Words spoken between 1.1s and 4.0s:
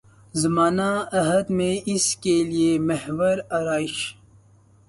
عہد میں اس کے ہے محو آرایش